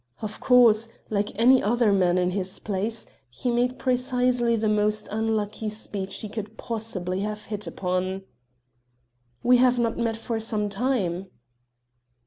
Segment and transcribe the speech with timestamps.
[0.19, 5.69] Of course like any other man in his place he made precisely the most unlucky
[5.69, 8.23] speech he could possibly have hit upon:
[9.43, 11.27] "We have not met for some time."